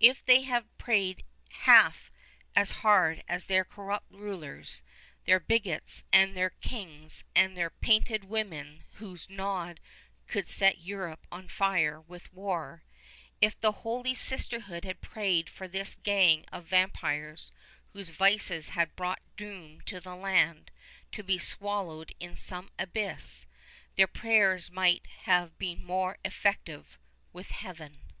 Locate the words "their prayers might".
23.96-25.06